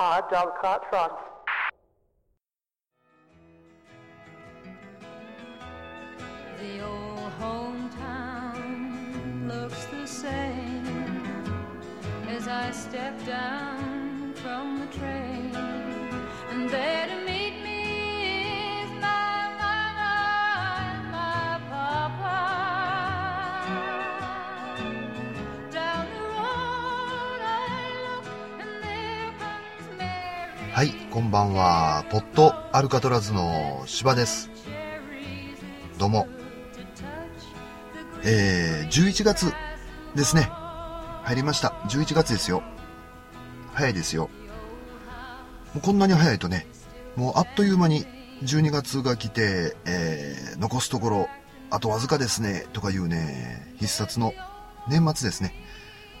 [0.00, 1.12] Hard dog cart trot.
[6.60, 8.78] The old hometown
[9.48, 10.86] looks the same
[12.28, 15.27] as I step down from the train,
[30.78, 32.04] はい、こんばんは。
[32.08, 34.48] ポットアルカトラズの芝です。
[35.98, 36.28] どうも。
[38.22, 39.52] えー、11月
[40.14, 40.42] ですね。
[41.24, 41.70] 入りました。
[41.88, 42.62] 11月ですよ。
[43.74, 44.30] 早いですよ。
[45.74, 46.68] もうこんなに早いとね、
[47.16, 48.06] もうあっという間に
[48.44, 51.28] 12月が来て、えー、残すところ、
[51.70, 54.32] あとわずかですね、とかいうね、必殺の
[54.88, 55.54] 年末ですね。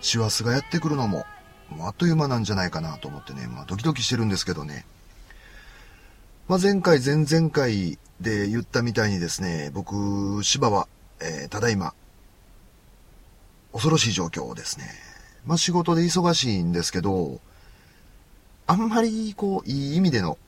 [0.00, 1.26] 師走がやってくるのも、
[1.70, 4.86] もうあっという間なんじゃないかなと思ってね、まあドキドキしてるんですけどね。
[6.48, 10.88] まあ前回、前々回で言ったみたいにですね、僕、芝は、
[11.20, 11.94] えーただいま、
[13.72, 14.86] 恐ろしい状況ですね。
[15.44, 17.40] まあ仕事で忙しいんですけど、
[18.66, 20.38] あんまりこう、いい意味での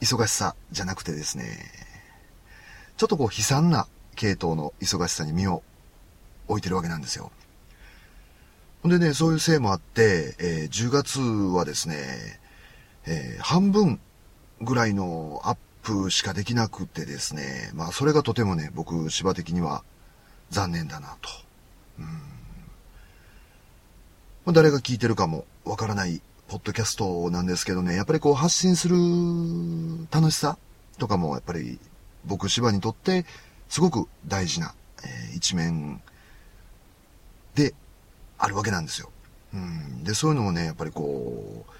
[0.00, 1.44] 忙しさじゃなくてですね、
[2.96, 3.86] ちょっとこう悲惨な
[4.16, 5.62] 系統の忙しさに身を
[6.48, 7.30] 置いてるわけなんですよ。
[8.82, 12.40] ほんでね、そういうせいもあって、えー10月はですね、
[13.06, 14.00] えー半分
[14.62, 19.82] ぐらいのアップしかできなくてですね、まあそれがとてもね、僕、芝的には
[20.50, 21.28] 残念だなと。
[21.98, 22.04] うん
[24.46, 28.96] まあ誰が聞いてるかもわからないポッドキャストなんですけどね、やっぱりこう発信する
[30.10, 30.56] 楽しさ
[30.98, 31.78] とかもやっぱり
[32.24, 33.26] 僕、芝にとって
[33.68, 34.74] すごく大事な、
[35.04, 36.00] えー一面
[37.54, 37.74] で
[38.40, 39.10] あるわけなんですよ。
[39.52, 40.02] うん。
[40.02, 41.70] で、そういうのもね、やっぱりこう、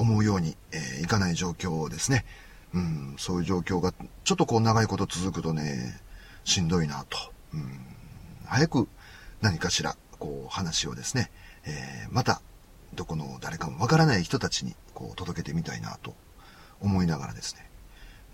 [0.00, 2.24] 思うように、えーいかない状況ですね。
[2.72, 3.16] うん。
[3.18, 3.92] そういう状況が、
[4.24, 6.00] ちょっとこう長いこと続くとね、
[6.44, 7.18] しんどいなと。
[7.54, 7.80] うん。
[8.46, 8.88] 早く
[9.40, 11.30] 何かしら、こう話をですね、
[11.64, 12.40] えーまた、
[12.94, 16.14] どこの誰かもわからない人たちに、こう届けてみたいなと
[16.80, 17.68] 思いながらですね。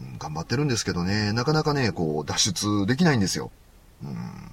[0.01, 3.51] うん、頑張ってるんですけどね、なかなかね、こう脱出できないんですよ。
[4.05, 4.53] うん。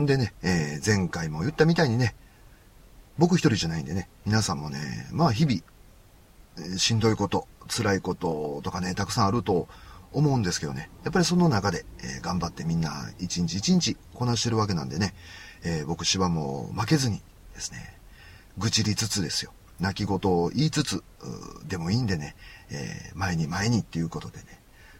[0.00, 2.14] んでね、えー前回も言ったみたいにね、
[3.18, 5.60] 僕一人じゃないんでね、皆さんもね、まあ日々、
[6.58, 9.68] えーしんどいこと、辛いこととかね、たくさんあると
[10.12, 15.14] 思うんですけどね、やっぱりその中で、えー頑張ってみんな一日一日こなしてるわけなんでね、
[15.64, 17.22] えー僕芝も負けずに
[17.54, 17.98] ですね、
[18.58, 19.52] 愚痴りつつですよ。
[19.80, 21.04] 泣き言を言いつつ、
[21.66, 22.36] でもいいんでね、
[22.70, 24.44] えー前に前にっていうことでね、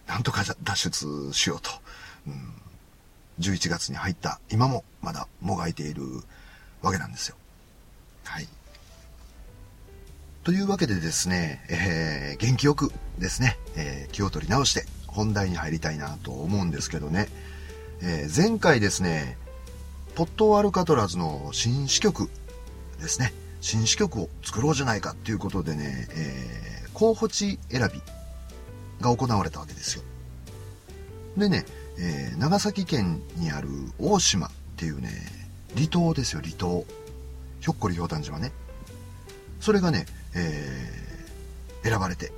[0.07, 1.71] なんとか脱出しようと。
[2.27, 2.63] うん
[3.41, 6.03] 11月に入った今もまだもがいている
[6.83, 7.37] わけなんですよ。
[8.25, 8.49] はい。
[10.45, 17.29] というわけでですね、えー元気よくですね、えー気を取り直して本題に入りたいなと思うんですけどね、
[18.03, 19.37] えー前回ですね、
[20.15, 22.31] ポットアルカトラズの新支局
[23.01, 28.01] ですね、新支局を作ろうじゃないかっていうことでね、えー候補地選び
[29.05, 30.03] が行われたわけですよ。
[31.37, 31.67] でね、
[31.99, 33.69] えー長崎県にある
[33.99, 35.11] 大島っていうね、
[35.75, 36.85] 離島ですよ、離島。
[37.61, 38.53] ひょっこりひょうたん島ね。
[39.61, 42.33] それがね、えー選ばれて。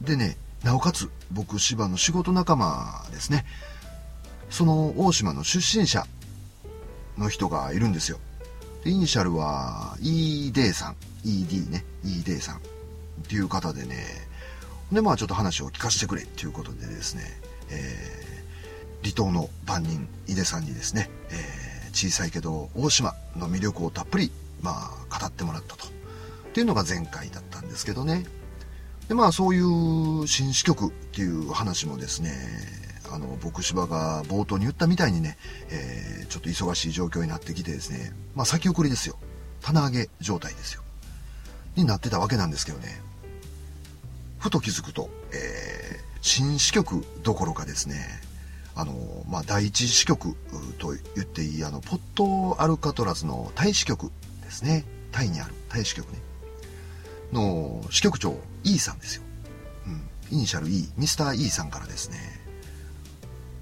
[0.00, 3.44] でね、なおかつ、僕、芝の仕事仲間ですね。
[4.48, 6.06] その大島の出身者
[7.18, 8.18] の人がいるんですよ。
[8.82, 10.96] でイニシャルは ED さん。
[11.24, 11.84] ED ね。
[12.04, 12.56] ED さん。
[12.56, 12.60] っ
[13.28, 13.96] ていう方でね。
[14.90, 17.22] で、まあちょっと話を聞かせてくれっていうことでですね。
[17.70, 18.19] えー
[19.02, 24.30] 離島の番人、井出さんにですね、えー小さいけど大島の魅力をたっぷり、
[24.62, 25.86] まあ語ってもらったと。
[25.86, 25.88] っ
[26.52, 28.24] ていうのが前回だったんですけどね。
[29.08, 32.32] で、まあそういう新支局っていう話もですね、
[33.10, 35.36] あの、僕芝が冒頭に言ったみたいにね、
[35.70, 39.16] えーちょっと忙しい状況になってきてですね、まあ先送りですよ。
[39.60, 40.82] 棚上げ状態ですよ。
[41.74, 43.00] になってたわけなんですけどね。
[44.38, 48.06] ふと気づくと、えー新支局どころかですね、
[48.74, 50.36] あの、まあ、第一支局
[50.78, 54.10] と言っていい、あの、ポットアルカトラズの大支局
[54.42, 54.84] ですね。
[55.12, 56.18] タイにある大支局ね。
[57.32, 59.22] の支局長 E さんですよ。
[59.86, 60.36] うん。
[60.38, 62.18] イニシャル E、ミスター E さんからですね、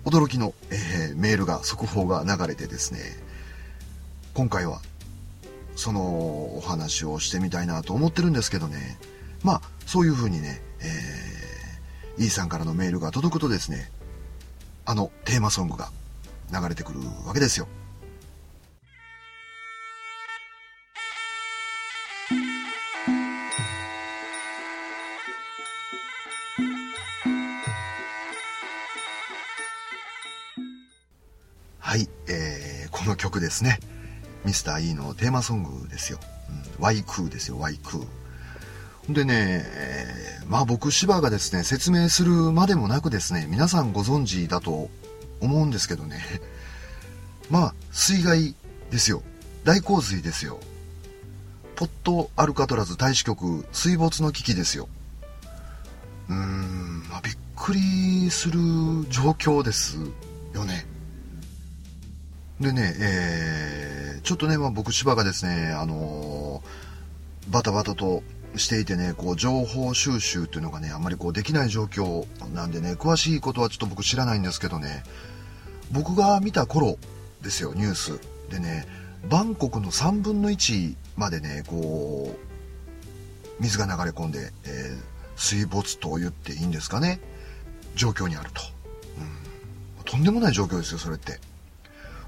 [0.05, 3.01] 驚きの、えーメールが、速報が流れてですね、
[4.35, 4.81] 今回は、
[5.77, 8.99] そのお話をしてみたいなと思ってるんですけどね、
[9.43, 13.91] まあ、そういうふうにね、えー、E さんからのメールが届くとですね、
[14.91, 15.91] あのテーマソングが
[16.51, 17.69] 流れてくるわけですよ。
[31.79, 33.81] はい、えー、この曲ですね。
[34.47, 36.19] ミスター E のテーマソングですよ。
[36.79, 38.07] うん、ワイクーですよ、ワイクー。
[39.09, 39.65] でね、
[40.49, 44.91] まあ僕、芝がですね、説明するまでもなくですね、皆さんご存知だと
[45.41, 46.23] 思うんですけどね、
[47.51, 48.55] まあ、水害
[48.91, 49.23] ですよ。
[49.65, 50.61] 大洪水ですよ。
[51.75, 54.89] ポットアルカトラズ大使局水没の危機ですよ。
[56.29, 58.59] うーん、まあ、びっくりする
[59.09, 59.97] 状況です
[60.55, 60.87] よね。
[62.61, 66.89] でね、えー、ちょっとね、まあ、僕、芝がですね、あのー
[67.51, 68.23] バタバタと
[68.57, 75.05] していてね、こう、情報収集っていうのがね、あんまりこう、できない状況なんでね、詳しいことはちょっと僕知らないんですけどね、
[75.93, 76.99] 僕が見た頃
[77.43, 78.21] ですよ、ニュース。
[78.51, 78.87] でね、
[79.29, 87.21] バンコクの3分の1までね、こう、水が流れ込んで、えー水没と言っていいんですかね、
[87.95, 88.61] 状況にあると。
[89.99, 91.39] うん、とんでもない状況ですよ、それって。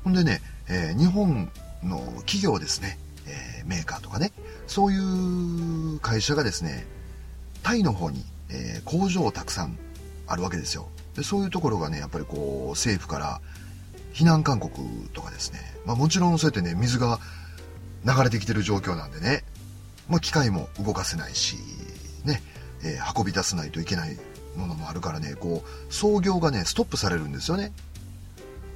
[0.05, 1.51] ほんでね、えー日本
[1.83, 4.33] の企業ですね、えーメーカーとかね、
[4.67, 4.99] そうい
[5.97, 6.87] う会社がですね、
[7.63, 9.79] タイの方に、えー工場をたくさん
[10.27, 10.89] あるわけですよ。
[11.17, 13.41] でそういうところがね、やっぱりこう、政府から
[14.15, 14.81] 避難勧告
[15.13, 17.19] とかですね、まあもちろんそうやってね、水が
[18.05, 19.45] 流れてきてる状況なんでね、
[20.09, 21.57] まあ機械も動かせないし、
[22.25, 22.43] ね、
[22.83, 24.17] えー運び出さないといけない
[24.57, 27.73] ものもあるからね、こう、操業がね、ストップされるんですよね。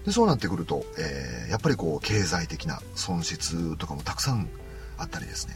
[0.05, 4.49] で、そうなってくると、えーやっぱりこう、経済的な損失とかもたくさん
[4.99, 5.55] あったりですね。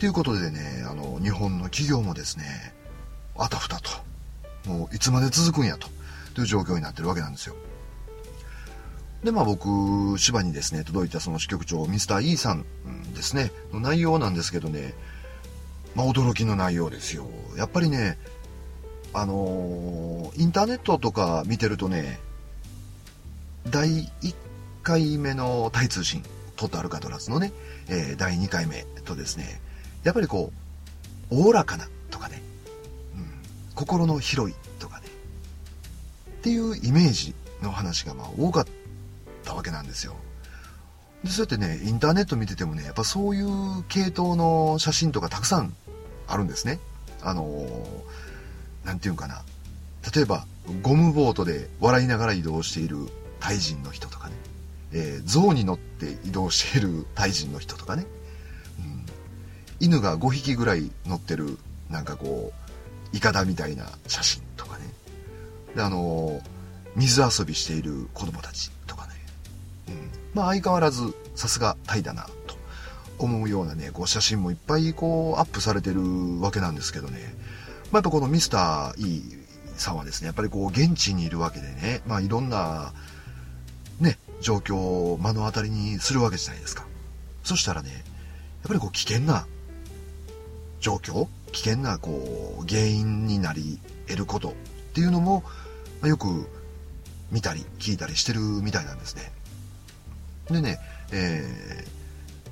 [0.00, 2.74] ということでね、あの、日本の企業もですね、
[3.36, 3.90] あたふたと、
[4.66, 5.88] もういつまで続くんやと、
[6.34, 7.54] という状況になってるわけなんですよ。
[9.22, 12.64] で、まあ僕、芝にですね、届いたその支局長、ミスター E さん
[13.14, 14.94] ですね、の内容なんですけどね、
[15.94, 17.26] まあ驚きの内容ですよ。
[17.56, 18.18] やっぱりね、
[19.12, 22.20] あのーインターネットとか見てるとね、
[23.70, 24.34] 第1
[24.82, 26.22] 回目のタイ通信、
[26.56, 27.52] トットアルカトラズのね、
[27.88, 29.60] えー第2回目とですね、
[30.04, 30.52] やっぱりこ
[31.30, 32.42] う、おおらかなとかね、
[33.14, 33.30] うん、
[33.74, 38.66] 心の広いとかね、っていうイメージの話がまあ多かっ
[39.44, 40.14] たわけなんですよ。
[41.24, 45.74] でそうやってね、インターネット見ててもね、やっぱそういう系統の写真とかたくさん
[46.26, 46.78] あるんですね。
[47.22, 48.28] あのー
[48.84, 49.42] なんていうんかな。
[50.14, 50.46] 例えば、
[50.80, 53.08] ゴムボートで笑いながら移動している
[53.40, 54.34] タイ人の人とかね。
[54.92, 58.06] えー象に乗って移動しているタイ人の人とかね。
[58.78, 59.06] うん、
[59.80, 61.58] 犬が5匹ぐらい乗ってる、
[61.90, 62.52] なんかこ
[63.12, 64.84] う、イカダみたいな写真とかね。
[65.74, 66.58] で、あのー
[66.96, 69.12] 水遊びしている子供たちとかね。
[69.88, 72.56] うん、まあ相変わらずさすがタイだなと
[73.18, 77.34] 思うようなね、こう写真もいっぱいこうアップされてるわけなんですけどね。
[77.92, 79.22] まあやっぱこのミスター E
[79.76, 82.92] さんはですね、やっぱりこう現地にいるわけでね、まあいろんな、
[84.40, 86.86] 状況を目の当たりにするわけじゃないですか。
[87.44, 88.02] そしたらね、やっ
[88.68, 89.46] ぱりこう危険な
[90.80, 94.52] 状況、危険なこう原因になり得ることっ
[94.94, 95.42] ていうのも、
[96.00, 96.48] まあよく
[97.30, 99.32] 見たり聞いたりしてるみたいなんですね。
[100.50, 100.78] でね、
[101.12, 101.88] えー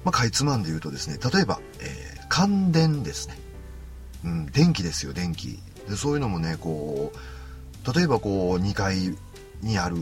[0.05, 3.39] まあ、かいつまんで言うとですね、例えば、えー感電ですね。
[4.25, 5.59] うん、電気ですよ、電気。
[5.89, 9.17] で、そういうのもね、こう、例えばこう、2階
[9.63, 9.97] にある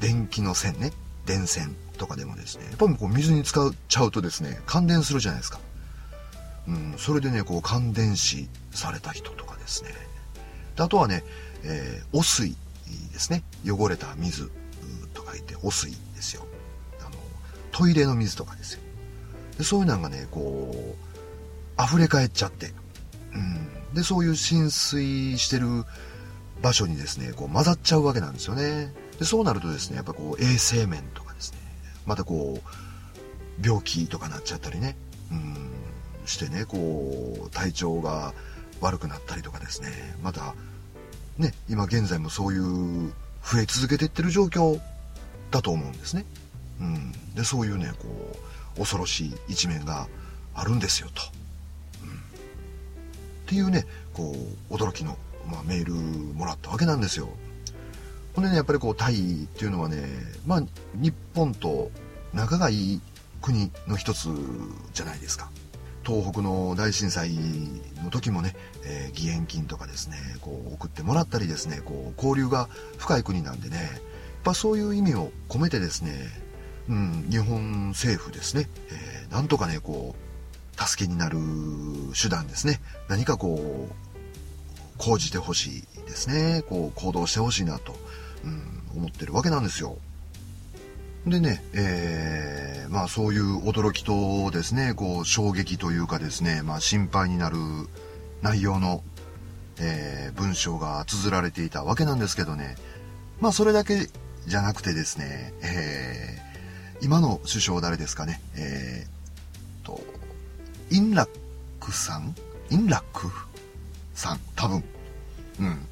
[0.00, 0.92] 電気の線ね、
[1.26, 5.60] 電線とかでもですね、やっぱりこう水に使っちゃうとですね、感電するじゃないですか。
[6.66, 9.90] うん、それでね、こう、感電死された人とかですね。
[10.76, 11.22] であとはね、
[11.62, 12.56] えー汚水
[13.12, 13.42] ですね。
[13.66, 14.50] 汚れた水
[15.12, 16.46] と書いて汚水ですよ。
[17.00, 17.10] あの、
[17.70, 18.80] トイレの水とかですよ。
[19.58, 20.96] でそういうのがね、こ
[21.78, 22.72] う、溢れ返っちゃって、
[23.34, 23.94] うん。
[23.94, 25.84] で、そういう浸水してる
[26.62, 28.92] 場所にですね、こう混ざっちゃうわけなんですよね。
[29.18, 31.58] で、そうなるとですね、やっぱこう衛生面とかですね、
[32.06, 34.96] またこう、病気とかなっちゃったりね、
[35.30, 35.70] うん、
[36.26, 38.34] してね、こう、体調が
[38.80, 40.54] 悪くなったりとかですね、また、
[41.38, 44.80] ね、今現在もそういう増え続けてってる状況
[45.50, 46.24] だと思うんですね。
[46.80, 47.12] うん。
[47.34, 48.36] で、そういうね、こ
[48.76, 50.08] う、恐ろしい一面が
[50.54, 51.22] あるんですよ、と。
[51.22, 51.26] っ
[53.46, 54.34] ていうね、こ
[54.70, 55.18] う、驚きの、
[55.50, 57.28] まあ、メールもらったわけなんですよ。
[58.34, 60.04] ほんでね、やっぱりこう、タイっていうのはね、
[60.46, 60.62] まあ、
[60.94, 61.90] 日本と
[62.32, 63.00] 仲がいい
[63.40, 64.28] 国の一つ
[64.92, 65.50] じゃないですか。
[66.04, 67.30] 東北の大震災
[68.04, 73.86] の時もね、えー義援金とかですね、こう送ってもらったりですね、こう交流が深い国なんでね、やっ
[74.44, 76.28] ぱそういう意味を込めてですね、
[76.88, 81.38] うん、日本政府ですね、えーなんとかね、こう、助けになる
[82.20, 83.94] 手段ですね、何かこう、
[84.98, 87.94] 講じてほしいですね、こう行動してほしいなと、
[88.44, 89.98] うん、思ってるわけなんですよ。
[91.26, 97.56] でね、えー、まあそういう驚きとですね、こう衝撃というかですね、まあ心配になる
[98.42, 99.02] 内容の、
[99.80, 102.76] えー、文章が綴られていたわけなんですけどね、
[103.40, 104.08] まあそれだけ
[104.46, 110.00] じゃなくてですね、えー、今の首相誰ですかね、えー、と、
[110.90, 111.28] インラッ
[111.80, 112.34] クさん
[112.70, 113.30] インラック
[114.14, 114.84] さん多分。
[115.60, 115.86] うん。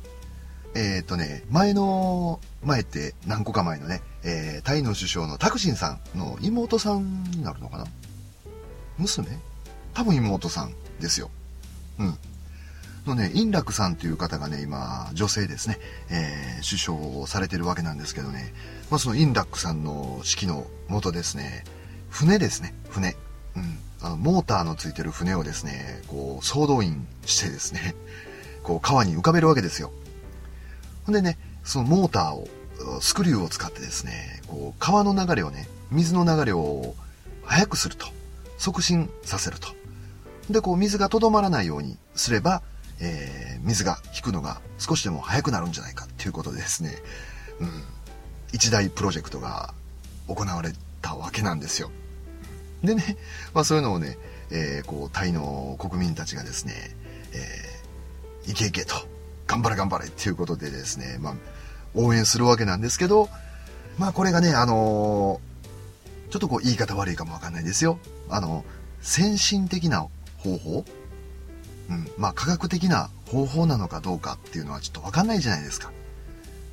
[0.75, 7.87] えっ、ー、とね、前の、前って何個か前のね、えー、タイの首相のタクシンさんの妹さんになるのかな？
[8.99, 9.26] 娘？
[9.95, 11.31] 多分妹さんですよ。
[11.99, 12.19] うん。
[13.07, 18.55] のね、インラクさんという方がね、今、女性ですね、えー、首相をされてるわけなんですけどね、
[18.91, 21.64] まあ、そのインラックさんの指揮のもとですね、
[22.11, 23.17] 船ですね、船。
[23.57, 23.79] うん。
[24.02, 27.94] あの、モーターのついてる船をですね、こう、総動員してですね、
[28.62, 29.92] こう、川に浮かべるわけですよ。
[31.04, 32.49] ほんでね、そのモーターを、
[33.00, 36.94] スクリューを使ってですね、こう、川の流れをね、水の流れを
[37.44, 38.06] 速くすると。
[38.59, 39.68] 促進させると。
[40.49, 42.62] で、こう、水がとどまらないようにすれば、
[43.00, 46.97] えー、水が引くのが少しでも速くなるんじゃないかっていうことでですね、
[47.59, 47.82] うん、
[48.52, 49.75] 一大プロジェクトが
[50.28, 51.90] 行われたわけなんですよ。
[52.82, 53.16] でね、
[53.54, 54.18] まあそういうのをね、
[54.50, 56.74] えー、こう、タイの国民たちがですね、
[57.32, 58.94] えー、いけいけと、
[59.46, 61.34] 頑張れ頑張れっていうことでですね、まあ、
[61.94, 63.28] 応援するわけなんですけど、
[63.98, 67.98] まあこれがね、あのー、ちょっとこう言い方悪いかもわかんないですよ。
[68.28, 68.64] あの、
[69.00, 70.06] 先進的な
[70.38, 70.84] 方法
[71.90, 75.90] うん、まあ科学的な方法なのかどうかっていうのはちょっとわかんないじゃないですか。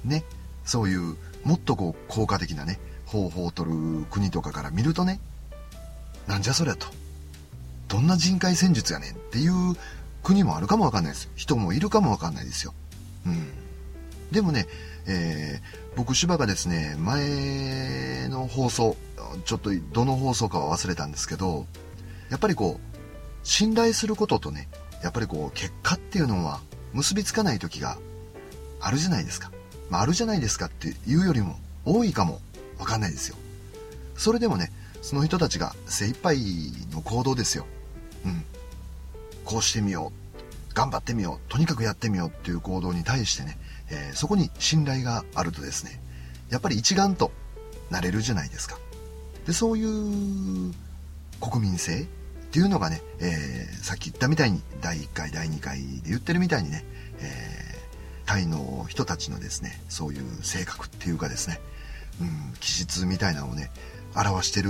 [0.06, 0.24] ね。
[0.66, 5.20] そういう、もっとこう効果的なね、方法を取る国とかから見るとね、
[6.30, 6.86] なんじゃそりゃと。
[7.88, 9.76] どんな人海戦術やねんっていう
[10.22, 11.28] 国もあるかもわかんないです。
[11.36, 12.76] 人もいるかもわかんないですよ。
[13.26, 13.50] うん。
[14.32, 14.68] でもね、
[15.08, 18.96] えー、僕芝がですね、前の放送、
[19.44, 21.66] ちょっとどの放送かは忘れたんですけど、
[22.30, 22.98] やっぱりこう、
[23.44, 24.68] 信頼することとね、
[25.02, 26.62] やっぱりこう、結果っていうのは
[26.94, 27.98] 結びつかない時が
[28.80, 29.52] あるじゃないですか。
[29.90, 32.40] まあ、あるじゃないですかっていうよりも多いかも
[32.78, 33.36] わかんないですよ。
[34.16, 34.72] それでもね、
[35.02, 36.38] その人たちが精一杯
[36.92, 37.66] の行動ですよ。
[38.26, 38.44] うん。
[39.46, 40.74] こうしてみよう。
[40.74, 41.52] 頑張ってみよう。
[41.52, 43.58] とにかくやってみようっていう行動に対してね、
[43.90, 46.02] えー、そこに信頼があるとですね、
[46.50, 47.32] やっぱり一丸と
[47.90, 48.78] なれるじゃないですか。
[49.46, 50.74] で、そういう
[51.40, 52.08] 国民性
[52.50, 56.84] っていうのがね、えー、さっき言ったみたいに第1回第2回で言ってるみたいにね、
[57.20, 61.60] えー、タイの人たちのですねそういう性格っていうかですね、
[62.20, 63.70] うん、気質みたいなのをね
[64.16, 64.70] 表してる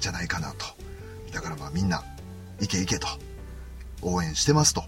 [0.00, 0.66] じゃないかなと。
[1.32, 2.02] だからまあみんな
[2.60, 3.06] イケイケと
[4.02, 4.84] 応援してますと。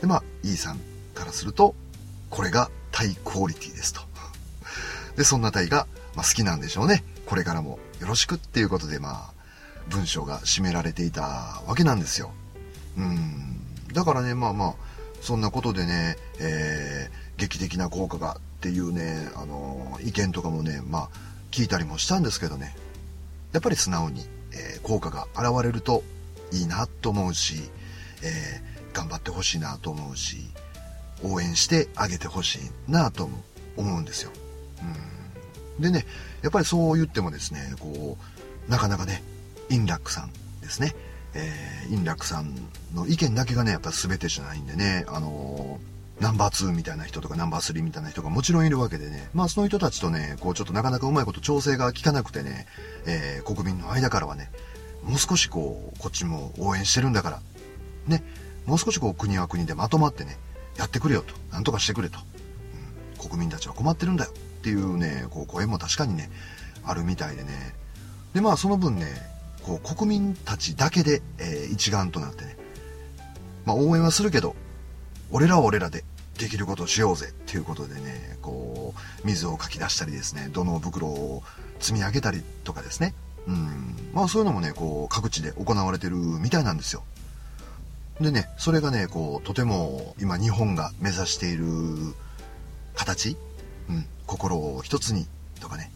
[0.00, 0.80] でまあイーさん
[1.14, 1.74] からすると
[2.30, 4.00] これがタイクオリティですと。
[5.16, 7.04] でそんなタイが、まあ、好きなんでしょうね。
[7.26, 9.40] これからもよろしくっていうことでまあ
[9.88, 12.32] 文章が占められていたわけなんですよ。
[12.96, 13.60] うん。
[13.92, 14.74] だからね、まあまあ、
[15.20, 21.08] そんなことでね、えー、劇的な効果がっていうね、あのー、意見とかもね、まあ、
[21.50, 22.74] 聞いたりもしたんですけどね、
[23.52, 26.02] やっぱり素直に、えー、効果が現れると
[26.52, 27.54] いいなと思うし、
[28.22, 30.38] えー、頑張ってほしいなと思うし、
[31.22, 33.28] 応援してあげてほしいなと
[33.76, 34.30] 思うんですよ。
[35.78, 35.82] うん。
[35.82, 36.06] でね、
[36.42, 38.16] やっぱりそう言ってもですね、こ
[38.68, 39.22] う、なかなかね、
[39.68, 40.94] インラックさんですね。
[41.34, 42.54] えー、インラックさん
[42.94, 45.78] の意見だけがね、やっぱ全てじゃないんでね、あの、
[46.20, 52.66] ナンバー2みたいな人とかナンバー3みたいな人がもちろんいるわけでね、まあその人たちとね、こうちょっとなかなかうまいこと調整が効かなくてね、
[53.06, 54.50] えー、国民の間からはね、
[55.02, 57.40] もう少しこう、こっちも応援してるんだから、
[58.06, 58.22] ね、
[58.66, 60.36] もう少しこう国は国でまとまってね、
[60.76, 62.18] やってくれよと、なんとかしてくれと、
[63.22, 64.30] うん、国民たちは困ってるんだよ。
[64.30, 66.30] っていうね、こう声も確かにね、
[66.84, 67.74] あるみたいでね、
[68.34, 69.06] でまあその分ね、
[69.62, 72.56] こう国民たちだけで、えー、一丸となってね、
[73.64, 74.56] まあ、応援はするけど
[75.32, 76.04] 俺らは俺らで
[76.38, 81.42] できることをしようぜっていうことでねこう水をかき出したりですね土の袋を
[81.78, 83.14] 積み上げたりとかですね。
[83.46, 84.10] うん。
[84.12, 87.02] まあそういうのもねこう各地で行われてるみたいなんですよ。
[88.20, 91.66] でねそれがねこうとても今日本が目指している
[92.94, 93.36] 形、
[93.88, 95.26] うん、心を一つに
[95.60, 95.90] とかね。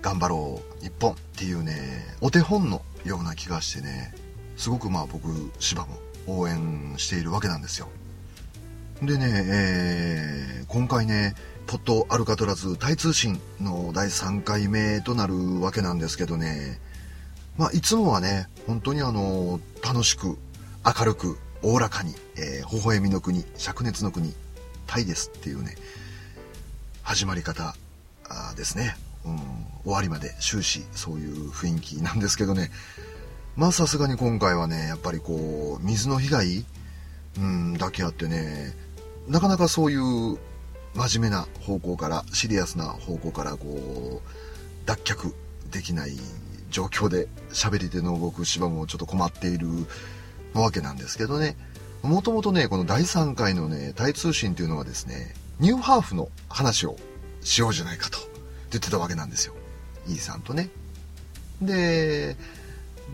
[0.00, 1.74] 頑張ろう日本っていうね
[2.20, 4.14] お手本のような気がしてね
[4.56, 7.88] すごくまあ僕芝も応援しているわけなんですよ。
[9.02, 11.34] でね、えー、今回ね
[11.68, 16.80] ポットアルカトラズタイ通信の第3回目となるわけなんですけどね。
[17.56, 20.36] まあいつもはね本当にあの楽しく
[20.84, 24.34] 明るくおおらかに、えー、微笑みの国灼熱の国
[24.88, 25.76] タイですっていうね
[27.02, 27.76] 始まり方
[28.56, 28.96] ですね。
[29.24, 29.38] うん、
[29.84, 32.72] 終わりまで終始そういう雰囲気なんですけどね。
[33.54, 36.64] まあさすがに今回はねやっぱりこう水の被害、
[37.38, 38.87] うん、だけあってね
[39.28, 40.38] なかなかそういう
[40.94, 45.34] 真面目な方向からシリアスな方向からこう脱却
[45.70, 46.12] できない
[46.70, 49.68] 状況で喋り手の僕芝もちょっと困っている
[50.54, 51.56] わけなんですけどね。
[52.02, 56.96] もともとねこの第3回のねタイ通信というのはですねニューハーフの話を
[57.40, 58.18] しようじゃないかと
[58.70, 59.54] 言ってたわけなんですよ。
[60.08, 60.70] E さんとね。
[61.60, 62.36] で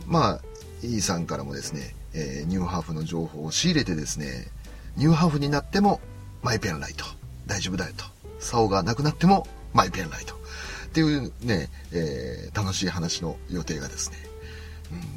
[0.07, 0.41] まあ
[0.83, 4.47] E さんからもですね、えー、ニューハーフの情報を仕入れてですね
[4.97, 6.01] ニューハーフになっても
[6.43, 7.05] マイペンライト。
[7.47, 8.05] 大丈夫だよと。
[8.39, 10.35] 竿がなくなってもマイペンライト。
[10.35, 14.19] っていうね、えー、楽しい話の予定がですね、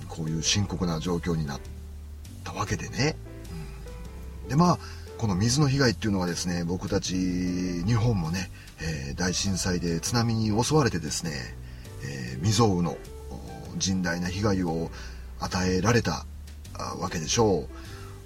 [0.01, 1.59] うん、こういう深刻な状況になっ
[2.43, 3.15] たわけでね、
[4.43, 4.79] うん、でまあ
[5.19, 7.13] この水の被害っていうのはですね僕たち
[7.85, 8.49] 日本もね、
[8.81, 11.31] えー、大震災で津波に襲われてですね、
[12.03, 12.97] えー、未曾有の
[13.77, 14.89] 甚大な被害を
[15.39, 16.25] 与えられた
[16.99, 17.67] わけでしょ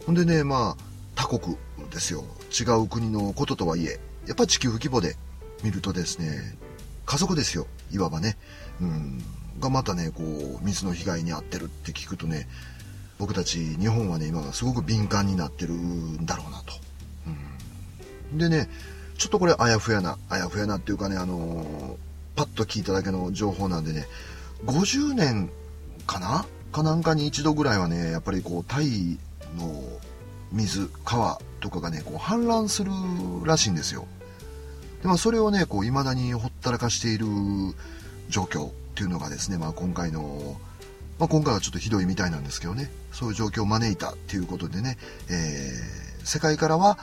[0.01, 0.05] う。
[0.05, 0.90] ほんでねまあ
[1.21, 1.55] 他国
[1.91, 2.23] ですよ。
[2.49, 5.17] 違う国のこととはいえやっぱ地球規模で
[5.63, 6.57] 見るとですね
[7.05, 7.67] 家族ですよ。
[7.91, 8.37] いわばね、
[8.81, 9.23] うん、
[9.59, 12.47] がまたねこう水の被害に遭ってるって聞くとね
[13.19, 16.73] 僕たち日本はね今すごく敏感になってるんだろうなと、
[18.31, 18.67] うん、でね
[19.19, 21.97] ちょっとこれあやふやなあやふやなっていうかねあのー、
[22.35, 24.07] パッと聞いただけの情報なんでね
[24.65, 25.51] 50年
[26.07, 26.47] かな？
[26.71, 29.19] かなんかに一度ぐらいはねやっぱりこうタイ
[29.55, 29.83] の
[30.51, 32.91] 水川とかがねこう氾濫する
[33.45, 34.07] らしいんですよ
[35.01, 37.25] で、まあ、それをね、こう、未だにほったらかしている
[38.29, 40.59] 状況っていうのがですね、まあ、今回の、
[41.19, 44.97] まあ、今回はちょっとひどいみたいなんですけどね、そういう状況を招いたっていうことでね、
[45.29, 46.97] えー、世界からは、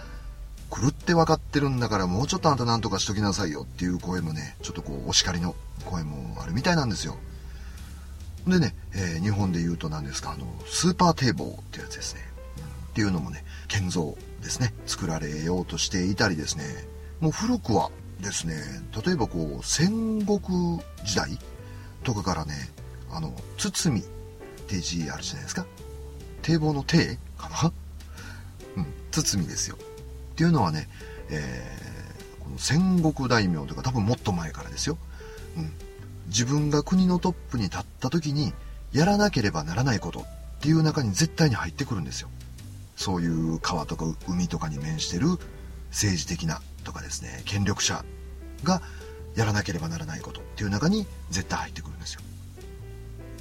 [0.71, 7.17] 狂って分かってるんだからもうちょっとあんた何とかしときなさいよっていう声もね、ちょっとこう、お叱りの声もあるみたいなんですよ。
[8.47, 12.28] でね、えー、日本で言うと何ですか、あの、スーパー堤防ってやつですね。
[12.99, 16.65] っていうのもね、建造ですね、作られようとしていたりですね、
[17.21, 18.57] もう古くはですね、
[19.07, 21.39] 例えばこう、戦国時代
[22.03, 22.55] とかからね、
[23.13, 24.03] あの、堤っ
[24.67, 25.65] て字あるじゃないですか。
[26.43, 27.73] 堤防の堤かな
[28.79, 29.77] うん、堤ですよ。
[29.77, 30.89] っていうのはね、
[31.31, 34.99] えー、この戦国大名とか多分もっと前からですよ。
[35.57, 35.71] うん。
[36.27, 38.53] 自分が国のトップに立った時に
[38.93, 40.25] やらなければならないことっ
[40.63, 42.29] ていう中に絶対に入ってくるんですよ。
[42.99, 45.29] そういう川とか海とかに面してる
[45.91, 48.05] 政治的なとかですね権力者
[48.65, 48.83] が
[49.37, 52.21] やらなければならないことっていう中に絶対入ってくるんですよ。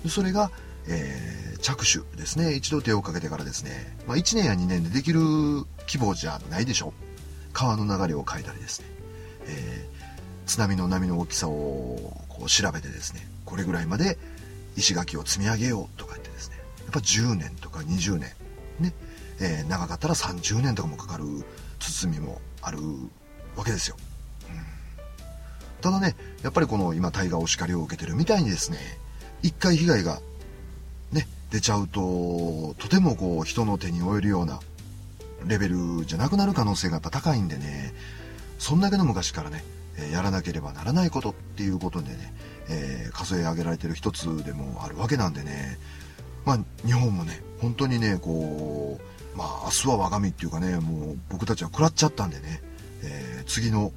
[0.09, 0.51] それが、
[0.87, 2.53] えー、着手ですね。
[2.53, 6.93] 一度手をかけてからですね、まあ、1年や2年でできる規模じゃないでしょ。
[7.51, 8.85] 川の流れを変えたりですね、
[9.47, 13.27] えー、津波の波の大きさをこう調べてですね。
[13.43, 14.19] これぐらいまで
[14.75, 16.57] 石垣を積み上げようとか言ってですね。
[16.57, 18.31] やっぱ10年とか20年。
[18.79, 18.93] ね、
[19.39, 21.23] えー、長かったら30年とかもかかる
[21.79, 22.79] 包みもある
[23.55, 23.95] わけですよ。
[24.49, 28.77] うん、ただね、やっぱりこの今タイガーお叱りを受けてるみたいにですね、
[29.41, 30.19] 一回被害が
[31.11, 34.59] ね、出ちゃうと、とてもこう人の手に負えるような
[35.45, 37.93] レベルじゃなくなる可能性がやっぱ高いんでね、
[38.59, 39.63] そんだけの昔からね、
[40.11, 42.33] やらなければならないことっていうことでね、
[42.69, 45.77] えー、数え上げられてる一つでもあるわけなんでね、
[46.45, 52.61] まあ日本もね、本当にね、こう、まあ明日は我が身っていうかね、もう僕たちは食らっちゃったんでね、
[53.03, 53.93] えー、次の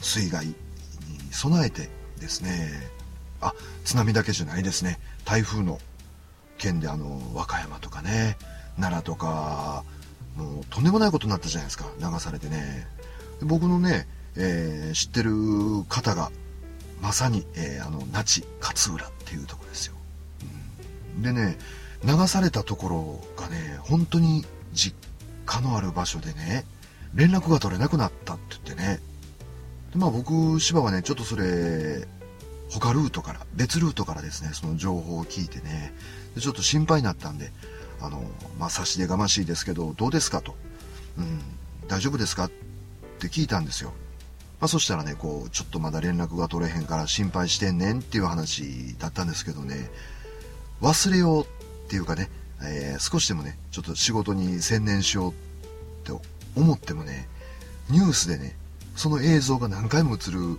[0.00, 0.54] 水害に
[1.30, 1.88] 備えて
[2.20, 2.68] ですね
[3.40, 3.54] あ
[3.84, 5.78] 津波だけじゃないですね台風の
[6.56, 8.36] 件であの和歌山とかね
[8.76, 9.84] 奈良とか
[10.36, 12.86] もうとんでもないことになったじゃないですか流されてね。
[13.40, 15.32] 僕のね、えー、知ってる
[15.88, 16.30] 方が
[17.00, 19.94] まさに、えー、あの那智勝浦っていうとこですよ、
[21.16, 21.56] うん、でね
[22.04, 24.94] 流されたところがね本当に実
[25.46, 26.64] 家のある場所でね
[27.14, 29.00] 連絡が取れなくなったって言ってね。
[29.92, 32.06] でまあ僕、芝はね、ちょっとそれ、
[32.70, 35.94] 他ルートから、別ルートからですね、その情報を聞いてね、
[36.34, 37.50] でちょっと心配になったんで、
[38.00, 38.22] あの、
[38.58, 40.54] まあ差し出がましいですけど、どうですかと。
[41.16, 41.40] うん、
[41.88, 42.50] 大丈夫ですかっ
[43.18, 43.92] て聞いたんですよ。
[44.60, 49.90] まあそしたらね、こう、ちょっとまだ連絡が取れへんから心配してんねんっていう話だったんですけどね、
[50.82, 51.46] 忘れよう
[51.88, 52.28] っていうかね、
[52.62, 55.34] えー、少しでもね、ちょっと仕事に専念しようっ
[56.04, 56.12] て
[56.54, 57.26] 思ってもね、
[57.88, 58.56] ニュースでね、
[58.94, 60.58] その映像が何回も映る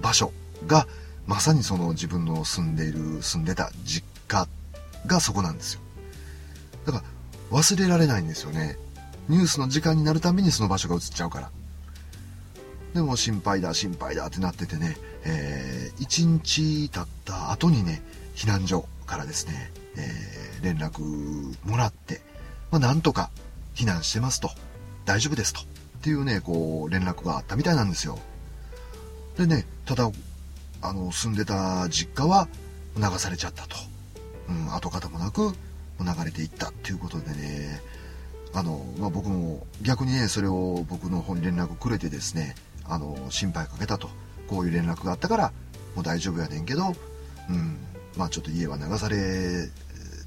[0.00, 0.32] 場所
[0.66, 0.86] が、
[1.26, 4.48] まさにその自分の住んでいる、住んでた実家
[5.06, 5.80] がそこなんですよ。
[6.86, 7.04] だか
[7.50, 8.78] ら忘れられないんですよね。
[9.28, 11.50] ニュースの時間になるたびにその場所が映っちゃうから。
[12.94, 18.00] でも心配だ、心配だってなっててね、え1日経った後にね、
[18.34, 21.02] 避難所からですね、えー、連絡
[21.64, 22.20] もらって、
[22.70, 23.30] まあ、なんとか
[23.74, 24.50] 避難してますと、
[25.04, 25.64] 大丈夫ですと、っ
[26.02, 28.18] ていうね、こう、連絡があったみたいなんですよ。
[29.36, 30.10] でね、ただ、
[30.82, 32.48] あの、住んでた実家は
[32.96, 33.76] 流されちゃったと。
[34.48, 35.52] うん、跡形もなく
[36.00, 37.80] 流れていったっていうことでね、
[38.52, 44.10] あの、まあ、僕も逆にね、それを僕の方に連絡くれてですね、あの、心配かけたと。
[44.48, 45.52] こういう連絡があったから、
[45.94, 46.94] もう大丈夫やねんけど、
[47.48, 47.78] うん、
[48.16, 49.68] まあちょっと家は流され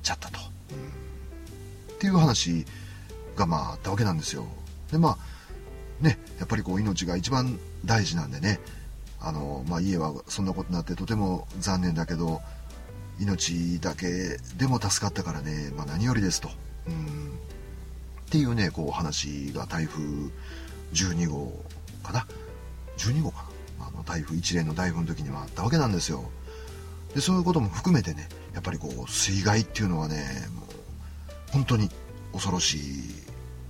[0.02, 0.39] ちゃったと。
[0.72, 2.65] うん、っていう話
[3.36, 4.46] がまああったわけなんですよ。
[4.91, 8.60] で、まあ、ね、やっぱりこう命が一番大事なんでね、
[9.19, 12.41] あの、まあ家はそんなことになってとても残念だけど、
[13.19, 16.50] 命だけでも助かったからね、まあ何よりですと。
[16.88, 16.93] うん、
[18.26, 20.04] っていうね、こう話が台風
[20.93, 21.63] 12号
[22.04, 22.26] かな。
[22.98, 23.46] 12号か
[23.80, 23.88] な。
[23.88, 26.30] あの台風一連の台風の時にはあったわけなんですよ。
[27.13, 30.65] で、そういうことも含めてね、やっぱりこう水害っていうのはね、もう
[31.52, 31.89] 本当に
[32.32, 32.80] 恐ろしい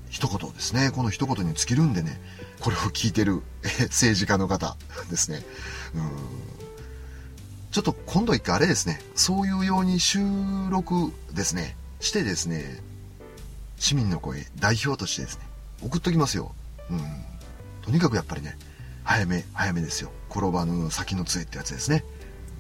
[0.10, 0.92] 一言ですね。
[0.92, 2.22] この一言に尽きるんでね、
[2.60, 3.42] これを聞いてる
[3.90, 4.78] 政治家の方
[5.10, 5.44] ですね。
[5.96, 6.54] うん
[7.74, 10.20] ちょっと今度一回あれですね、そういうように収
[10.70, 12.80] 録ですね、してですね、
[13.78, 15.44] 市民の声、代表としてですね、
[15.82, 16.54] 送っときますよ。
[16.92, 17.00] うん。
[17.82, 18.60] とにかくやっぱりね、
[19.04, 20.12] 早め、早めですよ。
[20.30, 22.06] 転ばぬ先の杖ってやつですね。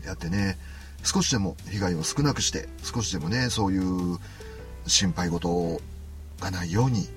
[0.03, 0.57] やってね、
[1.03, 4.17] 少しでも被害を少なくして、少しでもね、そういう
[4.87, 5.81] 心配事
[6.39, 7.07] がないように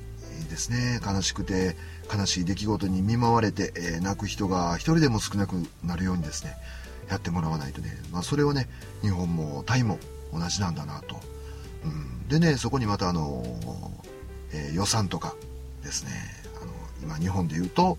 [0.51, 1.77] ですね、悲しくて、
[2.15, 6.57] 悲しい出来事に見舞われて、えー、泣く人が一人でも少なくなるようにですね、
[7.09, 8.69] やってもらわないとね、まあ、それはね
[9.03, 9.99] 日本もタイも
[10.33, 11.17] 同じなんだなと、
[11.85, 13.45] うん、でねそこにまたあの、
[14.53, 15.35] えー、予算とか
[15.83, 16.11] ですね
[16.61, 16.73] あの
[17.03, 17.99] 今日本で言うと、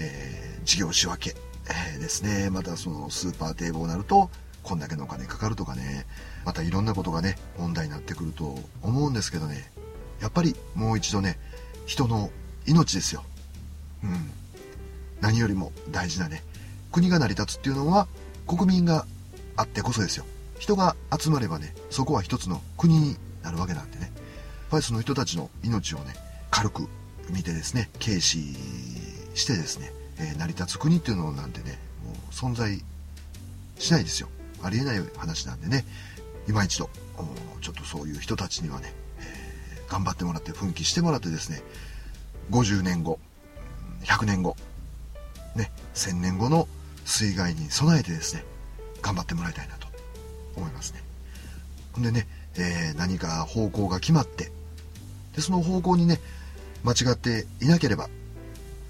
[0.00, 1.36] えー、事業仕分け、
[1.68, 2.50] えー、ですね。
[2.50, 4.30] またそのスーパー堤防になると
[4.68, 6.06] こんだけのお金かかるとかね
[6.44, 9.70] またいろんなことがね問題になってくると思うんですけどね
[10.20, 11.38] やっぱりもう一度ね
[11.86, 12.30] 人の
[12.66, 13.24] 命ですよ、
[14.04, 14.30] うん、
[15.20, 16.42] 何よりも大事なね
[16.92, 18.06] 国が成り立つっていうのは
[18.46, 19.04] 国民が
[19.56, 20.24] あってこそですよ。
[20.58, 24.04] 人が集まればね、そこは一つの国になるわけなんでね。
[24.04, 24.12] やっ
[24.70, 26.14] ぱりその人たちの命をね、
[26.50, 26.88] 軽く
[27.30, 28.54] 見てですね、軽視
[29.34, 32.82] してですね、えー、成り立つ国っていうのなんてね、もう存在
[33.78, 34.28] しないですよ。
[34.62, 35.84] ありえない話なんでね、
[36.48, 36.90] 今一度、
[37.60, 38.94] ちょっとそういう人たちにはね、
[39.88, 41.62] 頑張ってもらって奮起してもらってですね、
[42.50, 43.18] 50年後、
[44.04, 44.56] 100年後、
[45.56, 46.68] ね、1000年後の
[47.04, 48.44] 水害に備えてですね、
[49.02, 49.88] 頑張ってもらいたいなと
[50.56, 51.02] 思いますね。
[51.92, 54.50] ほんでね、えー、何か方向が決まって、
[55.34, 56.20] で、その方向にね、
[56.84, 58.08] 間違っていなければ、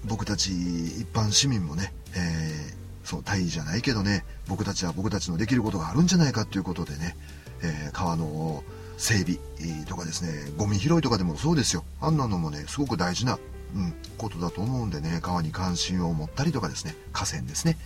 [0.05, 2.78] 僕たち一般市民もね、えー、
[3.09, 7.15] そう、大尉じゃないけどね、僕たちは僕たちのできることがあるんじゃないかということでね、
[7.61, 8.63] えー、川の
[8.97, 9.39] 整備
[9.85, 11.83] とかですね、ゴミ拾いとかでもそうですよ。
[12.01, 13.39] あんなのもね、すごく大事な、
[13.75, 17.77] うん、ことだと思うんでね、川に関心を持ったりとかですね、河川ですね、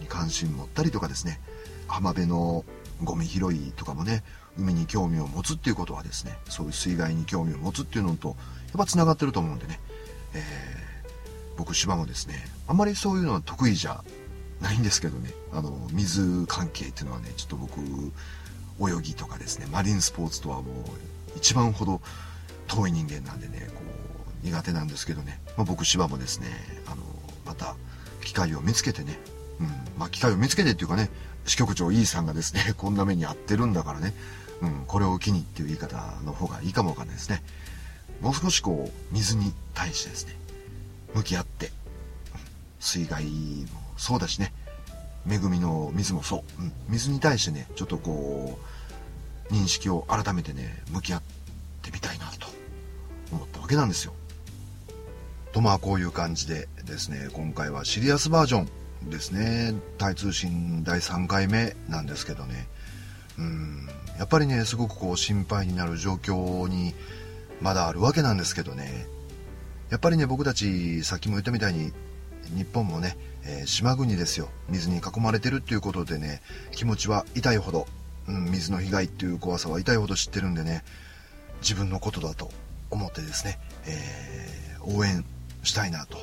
[0.00, 1.40] に関心持ったりとかですね
[1.86, 2.64] 浜辺の
[3.02, 4.22] ゴミ拾いとかもね
[4.58, 8.36] 海に興味を持つっていうことはですねそういう水害に興味を持つっていうのとやっ
[8.76, 9.80] ぱつながってると思うんでね、
[10.34, 10.42] えー、
[11.56, 12.34] 僕島もですね
[12.66, 14.02] あんまりそういうのは得意じゃ
[14.60, 15.32] ないんですけどね。
[15.52, 22.00] あの水関係っていうのはねちょっと僕泳ぎとかですねマリンスポーツとはもう一番ほど
[22.66, 23.82] 遠い人間なんでねこ
[24.42, 26.46] う苦手なんですけどね、まあ、僕芝もですね
[26.86, 27.02] あの
[27.44, 27.74] また
[28.24, 29.18] 機会を見つけてね
[29.60, 29.66] うん、
[29.98, 31.10] まあ、機会を見つけてっていうかね、
[31.46, 34.14] 支局長 E さんがですね、 こんな目に遭ってるんだからね、
[34.60, 37.42] うん、これを機にっていう言い方の方がいいかもわかんないですね。
[38.20, 40.36] もう少しこう、水に対してですね、
[41.14, 41.72] 向き合って、
[42.80, 44.52] 水害もそうだしね、
[45.30, 48.58] 恵みの水もそう、うん、水に対してね、ちょっとこ
[49.50, 51.22] う、認識を改めてね、向き合っ
[51.82, 52.48] てみたいなと
[53.32, 54.14] 思ったわけなんですよ。
[55.52, 58.66] とまあこういう感じでですね、今回はシリアスバージョ
[59.06, 59.74] ンですね。
[59.98, 62.68] タイ通信第3回目なんですけどね。
[63.38, 66.94] うん、やっぱりね、すごくこう心配になる状況に
[67.60, 69.06] まだあるわけなんですけどね。
[69.90, 71.92] やっぱりね、僕たち、さっきも言ったみたいに、
[72.56, 74.48] 日本もね、えー、島国ですよ。
[74.68, 77.86] 水に囲まれてるっていうことでね、気持ちは痛いほど、
[78.28, 80.84] うん、水の被害っていう怖さは痛いほど知ってるんでね、
[81.60, 82.50] 自分のことだと
[82.90, 85.24] 思ってですね、えー、応援
[85.62, 86.18] したいなと。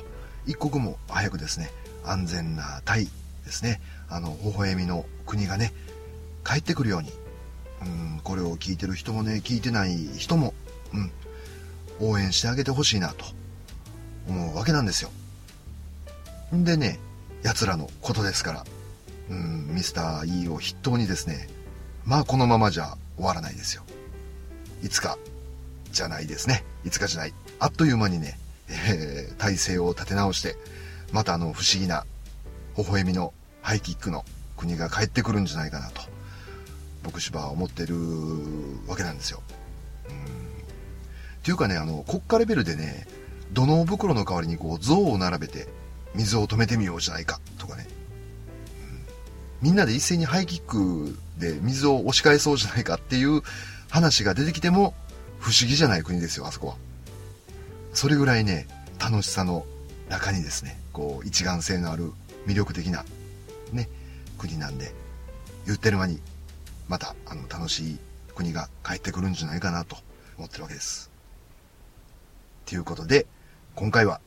[0.46, 1.70] 一刻も早くですね、
[2.04, 3.08] 安全なタイ
[3.44, 5.72] ですね、あの、微笑みの国がね、
[6.44, 7.12] 帰ってくるように、
[7.82, 7.84] う
[8.18, 10.54] ん、これを聞いてる人もね、聞いてない人も、
[10.94, 11.10] うん、
[12.00, 13.24] 応援してあげてほしいなと
[14.28, 15.10] 思うわけなんですよ。
[16.54, 17.00] んでね、
[17.46, 18.64] 奴らのことですから、
[19.30, 21.48] うん、ミスター E を筆頭にですね、
[22.04, 23.84] まあこのままじゃ終わらないですよ。
[24.82, 25.16] いつか、
[25.92, 26.64] じゃないですね。
[26.84, 27.34] いつかじゃない。
[27.60, 28.36] あっという間にね、
[28.68, 30.56] えー、体勢を立て直して、
[31.12, 32.04] またあの不思議な
[32.76, 33.32] 微笑みの
[33.62, 34.24] ハイキックの
[34.56, 36.02] 国が帰ってくるんじゃないかなと、
[37.04, 37.94] 僕芝は思ってる
[38.88, 39.40] わけなんですよ。
[40.08, 40.16] うん。
[40.16, 40.18] っ
[41.44, 43.06] ていうかね、あの、国家レベルでね、
[43.52, 45.68] 土の袋の代わりにこう像を並べて
[46.16, 47.86] 水を止めてみようじゃないかとかね、
[49.62, 53.42] うん、みんなで一斉にハイキックで水を押し返そうじゃないかっていう
[53.90, 54.94] 話が出てきても
[55.38, 56.76] 不思議じゃない国ですよあそこは。
[57.92, 58.66] それぐらいね
[58.98, 59.64] 楽しさの
[60.08, 62.12] 中にですねこう一丸性のある
[62.46, 63.04] 魅力的な
[63.72, 63.88] ね
[64.38, 64.92] 国なんで
[65.66, 66.20] 言ってる間に
[66.88, 67.98] またあの楽しい
[68.34, 69.96] 国が帰ってくるんじゃないかなと
[70.36, 71.10] 思ってるわけです。
[72.66, 73.26] ということで
[73.74, 74.20] 今回は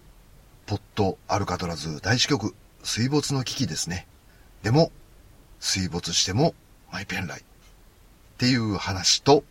[0.70, 2.54] ポットアルカトラズ大死局
[2.84, 4.06] 水没の危機ですね
[4.62, 4.92] でも
[5.60, 6.54] 水没しても
[6.92, 7.44] マイペンライっ
[8.38, 9.44] ていう話と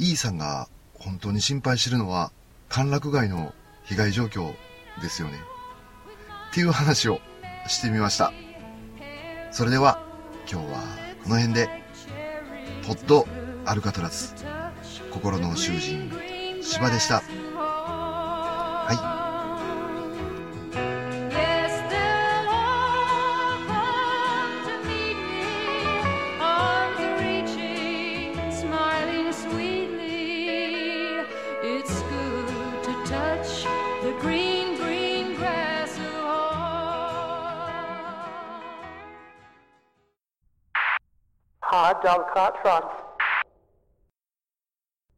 [0.00, 0.66] E さんが
[0.98, 2.32] 本当に心配してるのは
[2.68, 4.52] 歓楽街の被害状況
[5.00, 5.34] ですよね。
[6.50, 7.20] っていう話を
[7.68, 8.32] してみました。
[9.52, 10.04] それでは
[10.50, 10.80] 今日は
[11.22, 11.68] この辺で
[12.84, 13.28] ポッド
[13.64, 14.34] アルカトラズ
[15.12, 16.10] 心の囚人
[16.62, 17.22] 芝でした。
[17.54, 19.21] はい。
[42.02, 43.01] John Scott